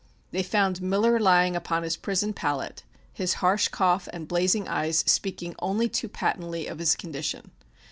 They 0.31 0.41
found 0.41 0.81
Miller 0.81 1.19
lying 1.19 1.55
upon 1.55 1.83
his 1.83 1.95
prison 1.95 2.33
pallet, 2.33 2.81
his 3.13 3.35
harsh 3.35 3.67
cough 3.67 4.09
and 4.11 4.27
blazing 4.27 4.67
eyes 4.67 5.03
speaking 5.05 5.53
only 5.59 5.87
too 5.89 6.09
patently 6.09 6.65
of 6.65 6.79
his 6.79 6.95
condition. 6.95 7.51